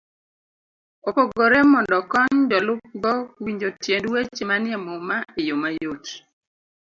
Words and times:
opogore 1.09 1.57
mondo 1.71 1.93
okony 2.01 2.35
jolupgo 2.51 3.11
winjo 3.43 3.69
tiend 3.83 4.05
weche 4.13 4.43
manie 4.49 4.77
Muma 4.85 5.17
e 5.39 5.39
yo 5.47 5.55
mayot. 5.61 6.05